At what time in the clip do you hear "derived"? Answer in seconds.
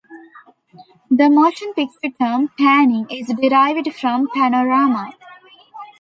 3.39-3.93